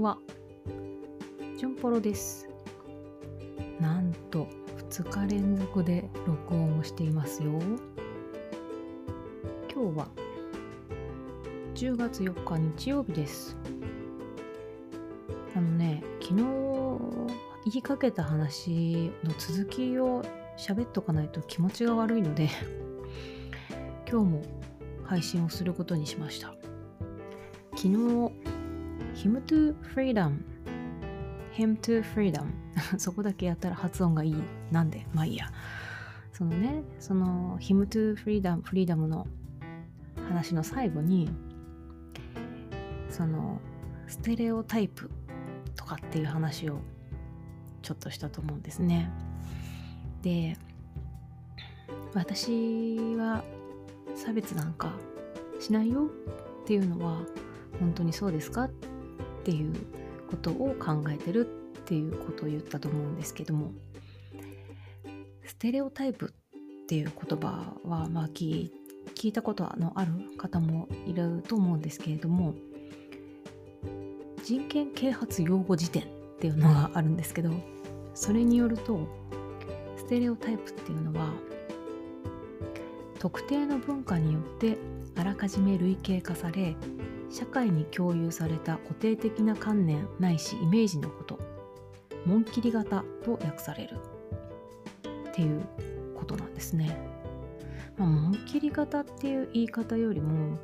[0.00, 0.18] んは。
[1.58, 2.48] ジョンポロです。
[3.78, 4.48] なんと
[4.90, 7.50] 2日連続で録音をしていますよ。
[9.72, 10.08] 今日は
[11.74, 13.56] 10月4日日曜日です。
[15.54, 16.44] あのね、昨日
[17.66, 20.22] 言いかけた話の続きを
[20.56, 22.48] 喋っとかないと気持ちが悪いので、
[24.10, 24.42] 今日も
[25.04, 26.54] 配信をすることにしました。
[27.76, 28.32] 昨日、
[29.22, 30.38] Him to Freedom.
[31.52, 32.46] Him to Freedom.
[32.98, 34.34] そこだけやったら発音がいい。
[34.70, 35.06] なんで？
[35.12, 35.46] まあいいや。
[36.32, 39.26] そのねその Him to Freedom Freedom の
[40.28, 41.28] 話の最後に
[43.10, 43.60] その
[44.06, 45.10] ステレオタイプ
[45.76, 46.78] とかっていう話を
[47.82, 49.10] ちょっとしたと思うんですね。
[50.22, 50.56] で
[52.14, 53.44] 私は
[54.14, 54.92] 差別なんか
[55.60, 56.06] しないよ
[56.62, 57.18] っていうのは
[57.78, 58.64] 本当にそうですか？
[58.64, 58.70] っ
[59.40, 59.74] っていう
[60.28, 61.46] ことを考えてる
[61.80, 63.72] っていうことを言ったと思うんですけども
[65.44, 68.70] ステレオタイプっていう言葉はまあ聞
[69.14, 72.54] 聞いたことのある方もいると思うんですけれども
[74.44, 76.06] 人権啓発用語辞典っ
[76.38, 77.50] ていうのがあるんですけど
[78.14, 79.06] それによると
[79.96, 81.32] ステレオタイプっていうのは
[83.18, 84.78] 特定の文化によって
[85.16, 86.74] あらかじめ類型化され
[87.30, 91.38] 社会に共有された固定的な観念ないしイメージのこと
[92.26, 93.96] 紋切り型と訳される
[95.30, 95.62] っていう
[96.16, 96.98] ことなんですね。
[97.96, 100.58] まあ、紋切り型っていう言い方よりも、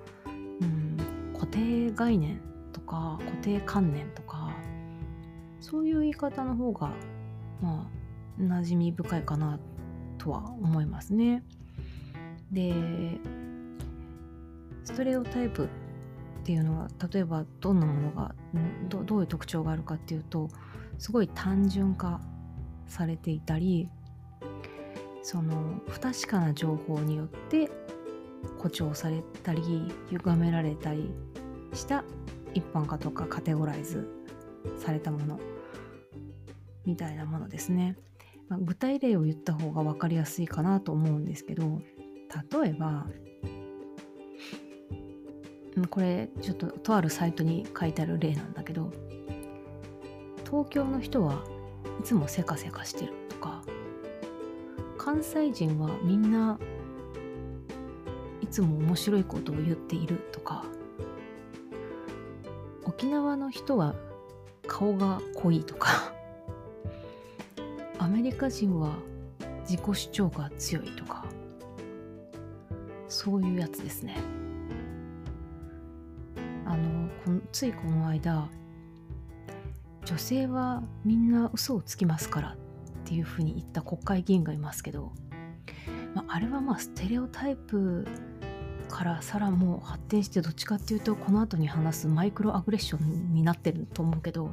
[0.61, 0.97] うん、
[1.35, 2.41] 固定概念
[2.73, 4.55] とか固定観念とか
[5.61, 6.93] そういう言い方の方が
[7.63, 7.89] ま
[8.39, 9.59] あ馴染み深いかな
[10.19, 11.43] とは思いますね。
[12.51, 12.73] で
[14.85, 15.69] ストレオタイプっ
[16.47, 18.33] ていうのは例えばどんなものが
[18.89, 20.49] どどういう特徴があるかっていうと
[20.97, 22.21] すごい単純化
[22.87, 23.89] されていたり
[25.25, 27.69] その不確かな情報によって
[28.59, 29.61] 誇張されたり
[30.11, 31.11] 歪められたり
[31.75, 32.05] した
[32.55, 34.09] 一般化とかカテゴライズ
[34.79, 35.41] されたもの
[36.85, 37.97] みたいなものですね、
[38.49, 41.81] ま、具体例を言った方が分かりやすいかなと思うんですけど
[42.63, 43.09] 例えば
[45.85, 48.91] これちょっととあるサイトに書いてある例なんだけど
[50.45, 51.45] 東京の人は
[52.01, 53.63] いつもせかせかしてるとか
[54.97, 56.59] 関西人はみんな
[58.41, 60.65] いつも面白いことを言っているとか
[62.85, 63.95] 沖縄の人は
[64.67, 66.13] 顔が濃いとか
[67.99, 68.97] アメリカ人は
[69.69, 71.27] 自己主張が強いとか
[73.09, 74.17] そういうやつですね。
[77.53, 78.49] ついこの間
[80.05, 82.57] 女性はみんな嘘をつきますからっ
[83.05, 85.13] ていうふうに言った国会議員がいますけど、
[86.15, 88.07] まあ、あれはまあステレオタイプ
[88.89, 94.47] からさらもう発展してどっちかっていうとこの後に話すマイクロアグレッションになってると思うけど、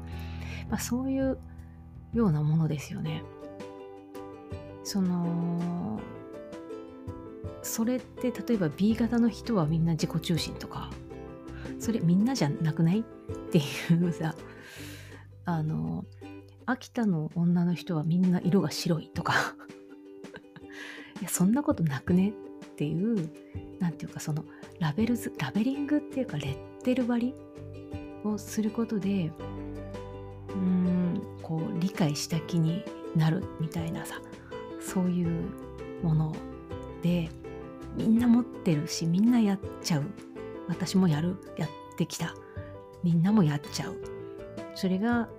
[0.69, 1.37] まあ、そういう
[2.13, 3.23] ようなものですよね。
[4.83, 5.99] その
[7.61, 10.89] それって例えば B 型の人はみんな自己中心とか
[11.83, 13.01] それみんなじゃなくない？
[13.01, 13.03] っ
[13.51, 13.61] てい
[14.01, 14.33] うさ
[15.43, 16.05] あの
[16.65, 19.33] 秋田の女の人はみんな色が白いとか。
[21.19, 22.29] いやそんなことなくね？
[22.29, 23.29] っていう
[23.79, 24.45] なんていうかその
[24.79, 27.35] ラベルズラベリングっていうかレッテル割り
[28.23, 29.29] をすることで
[30.49, 32.81] うーんこう理解した気に
[33.13, 34.21] なるみたいなさ
[34.79, 35.49] そういう
[36.01, 36.35] もの
[37.01, 37.29] で
[37.97, 40.03] みんな持ってるしみんなやっちゃう。
[40.67, 42.33] 私もやるやってきた。
[43.03, 43.97] みんなもやっちゃう。
[44.75, 45.29] それが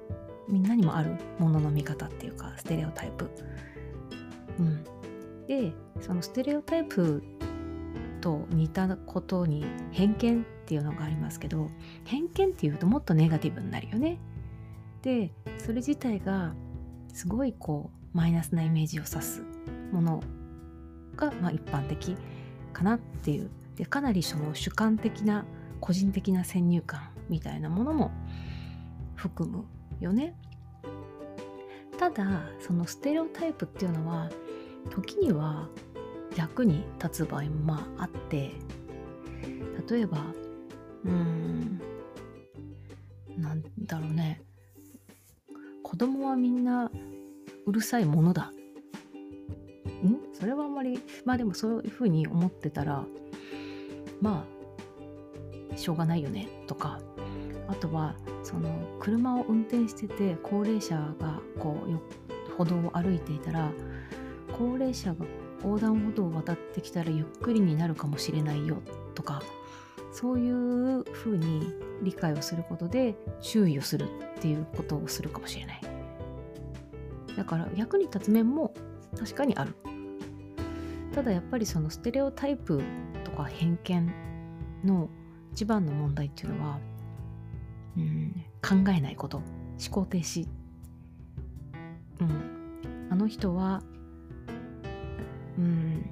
[0.49, 3.31] みんなにもあるものの見方っていうかステレオタイプ。
[4.59, 4.85] うん。
[5.47, 7.23] でそのステレオタイプ
[8.21, 11.69] と似たことに偏見っていうのがありますけど
[12.05, 14.19] 偏見っていうともっとネガティブになるよね。
[15.03, 16.55] でそれ自体が
[17.13, 19.43] すごいこうマイナスなイメージを指す
[19.93, 20.23] もの
[21.17, 22.17] が、まあ、一般的
[22.73, 25.45] かなっていうでかなりその主観的な
[25.81, 28.11] 個人的な先入観みたいなものも
[29.15, 29.65] 含む
[30.01, 30.37] よね。
[31.99, 34.31] ただそのステレオタイプっていうのは
[34.91, 35.69] 時には
[36.37, 38.53] 役に立つ場合もまああって
[39.89, 40.19] 例えば
[41.05, 41.81] うーん
[43.37, 44.41] なんだろうね。
[45.83, 46.91] 子供はみんな
[47.67, 48.53] うるさいものだ。
[50.05, 50.19] ん？
[50.33, 53.05] それはあんまりまあでもそういうふうに思ってたら
[54.21, 54.47] ま
[55.73, 57.01] あしょうがないよねとか
[57.69, 58.71] あとはそその
[59.01, 63.73] 車を運転してて高齢者がこう歩道を歩いていたら
[64.57, 65.27] 高齢者が
[65.65, 68.81] 横断歩道を渡ってきたらゆっくりになるかもしれないよ
[69.17, 69.43] とか
[70.13, 74.07] そういうふうに理解をすることで注意をする
[74.37, 75.81] っていうことをするかもしれない。
[77.37, 78.73] だから役に立つ面も
[79.19, 79.75] 確かにある。
[81.13, 82.85] ただやっぱりそのステレオタイプと
[83.35, 84.13] か偏見
[84.85, 85.09] の
[85.53, 86.79] 一番の問題っていうのは、
[87.97, 90.47] うん、考えないこと思考停止、
[92.21, 93.83] うん、あの人は
[95.59, 96.11] うん。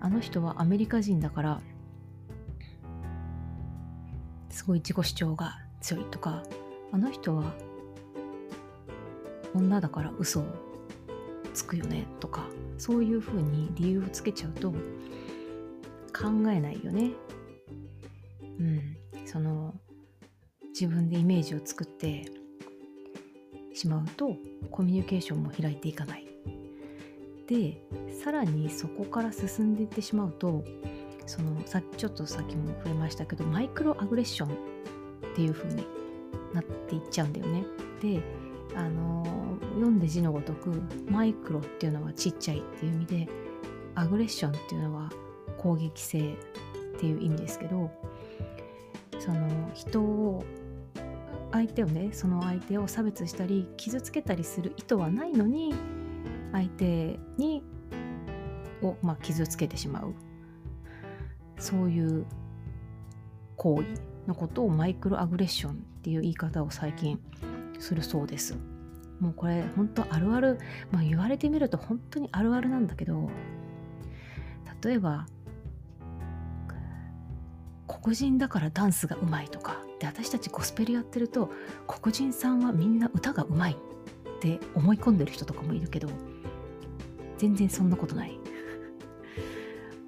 [0.00, 1.60] あの人はアメリカ人だから
[4.48, 6.42] すごい自己主張が強いとか
[6.90, 7.52] あの人は
[9.54, 10.46] 女だから嘘を
[11.52, 12.46] つくよねとか
[12.78, 14.72] そういうふうに理由をつけちゃうと
[16.10, 17.12] 考えないよね。
[18.58, 18.96] うん、
[19.26, 19.74] その
[20.68, 22.24] 自分でイメージを作って
[23.74, 24.36] しまうと
[24.70, 26.26] コミュニケーションも開いていかない。
[27.46, 27.82] で
[28.22, 30.64] さらにそこから進んでいってしまうと
[31.26, 35.84] そのさちょっとさっきも触れましたけどマイクロアグレッションっていう風に
[36.54, 37.64] なっていっちゃうんだよね。
[38.00, 38.22] で
[38.76, 39.24] あの
[39.74, 40.70] 読んで字のごとく
[41.08, 43.28] マイクロっていうのはちっちゃいっていう意味で
[43.94, 45.10] アグレッションっていうのは
[45.60, 47.90] 攻撃性っていう意味ですけど
[49.18, 50.42] その人を
[51.52, 55.74] 相手をねその相手を差別したり傷つけたりする意図はないのに
[56.52, 57.62] 相手に
[58.82, 60.14] を、まあ、傷つけてしまう
[61.58, 62.24] そういう
[63.56, 63.86] 行為
[64.26, 67.20] のことをマイクロアグレッションっていう言い方を最近
[67.78, 68.56] するそうです。
[69.20, 70.58] もうこれ本当あるある、
[70.90, 73.28] まあ、言われてみると本当にあるあるなんだけど
[74.82, 75.26] 例えば
[78.02, 79.82] 黒人だからダンスがうまいとか。
[79.98, 81.50] で私たちゴスペルやってると
[81.86, 86.08] 黒人さんはみんな歌がうまいって思い込んでる人とかもいるけど
[87.36, 88.38] 全然そんなことない。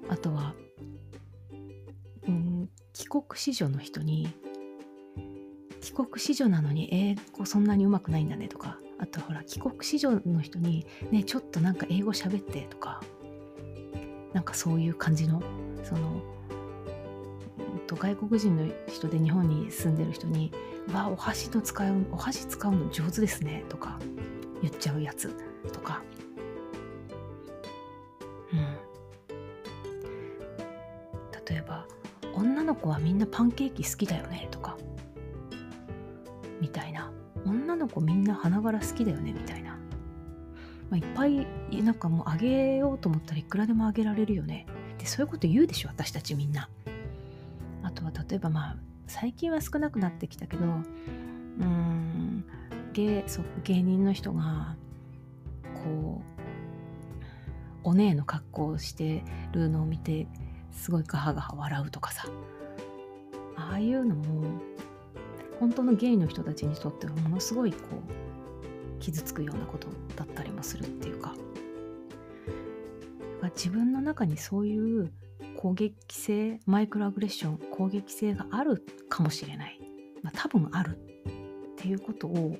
[0.09, 0.55] あとは
[2.27, 4.27] うん帰国子女の人に
[5.81, 8.79] 帰国子女なのに英語そんなにうまくないんだねとか。
[8.99, 13.01] あとほら帰国子女の人にねちょっとなんか英語喋ってとか。
[14.33, 15.43] なんかそういう感じの
[15.83, 16.23] その
[17.87, 20.51] と外国人の人で日本に住んでる人に
[20.93, 23.99] 「わお箸の使うお箸使うの上手ですね」とか
[24.61, 25.33] 言っちゃうやつ
[25.71, 26.01] とか。
[28.51, 28.59] うん。
[31.45, 31.85] 例えば
[32.33, 34.77] 「女の子はみんなパンケーキ好きだよね」とか。
[36.61, 37.11] みたいな
[37.45, 39.71] 女の子みんな花柄好きだよねみたいな、
[40.89, 41.45] まあ、いっぱい
[41.83, 44.65] なんかもうあげようと思ったらいくらでもあげられるよね。
[44.97, 46.69] でそういうこと言うでしょ私たちみんな。
[48.27, 48.77] 例えばまあ
[49.07, 50.67] 最近は少なくなってきたけどう
[51.65, 52.45] ん
[52.93, 54.75] 芸そ芸人の人が
[55.83, 56.21] こ
[57.83, 60.27] うお姉の格好をしてるのを見て
[60.71, 62.27] すごいガハガハ笑うとかさ。
[63.55, 64.59] ああいうのも
[65.59, 67.77] 本当のゲイの人たちにとってはものすごいこ
[68.97, 71.35] う傷つくようなことだったりもするっていうか
[73.55, 75.11] 自分の中にそういう
[75.63, 79.79] 攻撃性マイクロアグレッション攻撃性があるかもしれない、
[80.21, 80.99] まあ、多分あるっ
[81.77, 82.57] ていうことを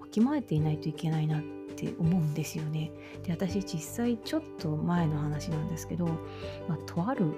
[0.00, 1.42] わきまえていないといけないなっ
[1.76, 2.90] て思うんですよね。
[3.22, 6.06] で私実際ちょっと前の話なんですけど、
[6.68, 7.28] まあ、とある、う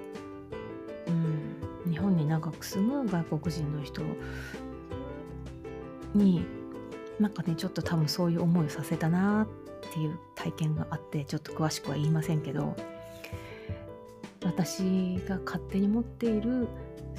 [1.87, 4.01] ん、日本に長く住む外国人の人
[6.15, 6.43] に
[7.19, 9.47] なんかねちょっと多分そういう思いをさせたなっ
[9.93, 12.75] ていう体験があってちょっと詳しくは言いませんけど
[14.45, 16.67] 私が勝手に持っている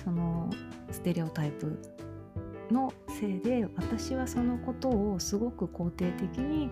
[0.02, 0.49] その
[0.90, 1.78] ステレオタイプ
[2.71, 6.71] のせいで私はそのことをすごく肯定的に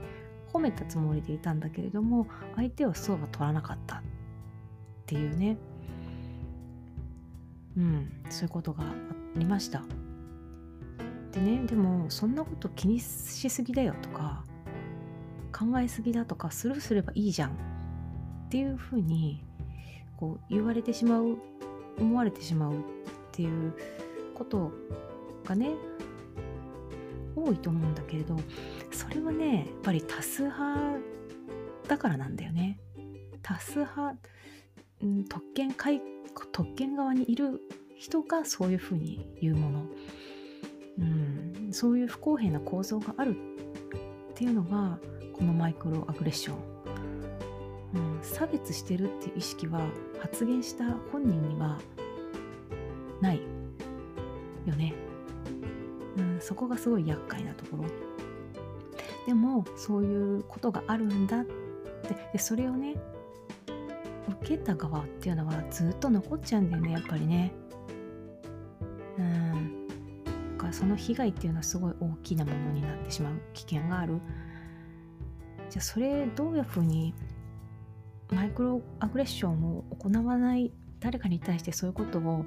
[0.53, 4.03] 褒めたつもりでいたんだけれども相手はそうは取らなかったっ
[5.07, 5.59] ていうね。
[7.77, 8.95] うんそういうことがあ
[9.37, 9.83] りました。
[11.33, 14.45] でねでもそんなこと気にしすぎだよとか
[15.53, 17.55] 考えすぎだとかスルーすればいいじゃんっ
[18.49, 19.45] ていうふうに
[20.17, 21.39] こう言われてしまう
[21.99, 22.77] 思われてしまうっ
[23.33, 23.73] ていう
[24.35, 24.73] こと
[25.45, 25.71] がね
[27.37, 28.37] 多いと思うんだけれど
[28.93, 30.99] それはねやっぱり多数派
[31.89, 32.79] だからなんだよね。
[33.43, 34.17] 多数派、
[35.03, 36.01] うん、特権会
[36.53, 37.61] 特権側にいる
[37.97, 39.87] 人がそういうふうに言うもの、
[40.99, 43.37] うん、そういう不公平な構造がある
[44.31, 44.99] っていうのが
[45.35, 46.57] このマイクロアグレッション、
[48.25, 49.87] 差別してるっていう意識は
[50.19, 51.79] 発言した本人には
[53.21, 53.41] ない
[54.67, 54.95] よね。
[56.17, 57.85] うんそこがすごい厄介なところ。
[59.27, 61.55] でもそういうことがあるんだって。
[62.33, 62.97] でそれをね
[64.43, 67.53] 受けた側っていうのはずっと残っちゃうんだよねやっぱりね。
[69.19, 69.87] うん。
[70.59, 73.35] だかその被害っていうのはすごい大きなものになってしまう。
[73.55, 74.21] 危険がある。
[75.71, 77.15] じゃあそれどういうふうに
[78.33, 82.45] マイクロアグレッションを行わない誰かに対してそういうことを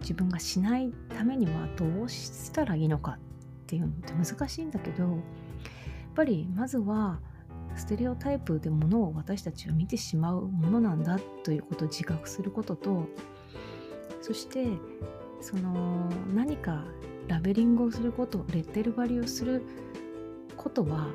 [0.00, 3.18] 自分がしないためにはどうしたらいいのかっ
[3.66, 5.12] ていうのって難しいんだけどやっ
[6.14, 7.20] ぱりまずは
[7.76, 13.06] ステレオタイプでものを私たちは見てしまうものなんだということを自覚することと
[14.20, 14.66] そして
[15.40, 16.84] その何か
[17.28, 19.62] ラベリングをすることレッテル貼りをする
[20.56, 21.08] ことは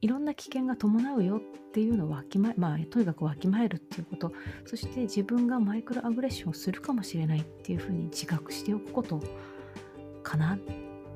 [0.00, 1.40] いろんな危険が伴うよっ
[1.72, 4.32] ていうのをわきまえまあとにかくわきまえるっていうこと
[4.64, 9.22] そして自分がマイクロアグレッションをするかもしれないっていうふうに自覚しておくこと
[10.22, 10.58] かなっ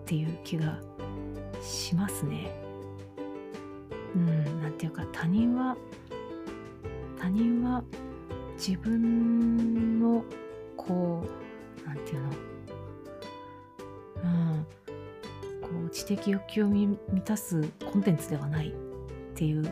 [0.07, 0.81] ていう気が
[1.63, 2.51] しますね。
[4.15, 5.77] うん、なんていうか他人は
[7.19, 7.85] 他人は
[8.57, 10.25] 自分の
[10.77, 11.25] こ
[11.85, 12.50] うなんていうの？
[16.17, 17.62] 的欲求を満たす
[17.93, 18.73] コンテンツではないっ
[19.35, 19.64] ていう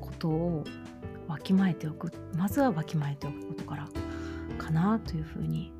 [0.00, 0.64] ことを
[1.26, 3.88] わきまえておくまずはわきまえておくことから
[4.58, 5.72] かなというふうに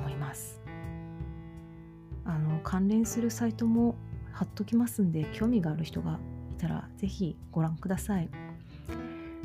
[0.00, 0.60] 思います
[2.24, 3.96] あの関連するサイトも
[4.32, 6.18] 貼っときますんで興味がある人が
[6.50, 8.28] いたら是非ご覧ください。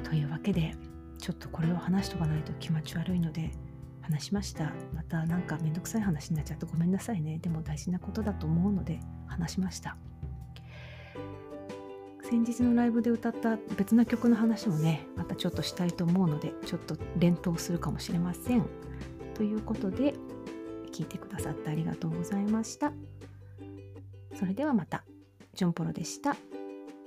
[0.03, 0.75] というわけで
[1.17, 3.51] ちょっとこれを話しとかないと気持ち悪いので
[4.01, 4.73] 話しました。
[4.93, 7.39] またなんかめんどくさい話になっちゃってごめんなさいね。
[7.39, 8.99] でも大事なことだと思うので
[9.33, 9.97] 話しました。
[12.21, 18.65] 先日のライブで歌った別の曲の話もねまたちょっとしたいと思うのでちょっと連投するかもしれません。
[19.35, 20.15] ということで
[20.91, 22.91] 聞いてくださってありがとうございました。
[24.35, 25.03] それではまた。
[25.53, 26.35] ジョンポロでした。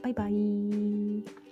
[0.03, 1.46] バイバイ。